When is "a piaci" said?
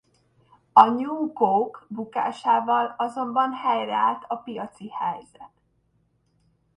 4.27-4.89